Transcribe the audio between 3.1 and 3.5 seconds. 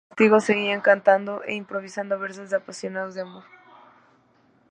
amor.